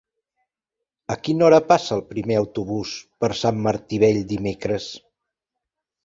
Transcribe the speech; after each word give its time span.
A 1.15 1.17
quina 1.25 1.43
hora 1.47 1.59
passa 1.71 1.91
el 1.97 2.01
primer 2.13 2.37
autobús 2.39 2.93
per 3.23 3.29
Sant 3.41 3.59
Martí 3.67 3.99
Vell 4.05 4.23
dimecres? 4.33 4.89